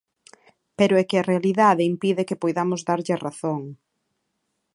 [0.77, 3.61] Pero é que a realidade impide que poidamos darlle a razón.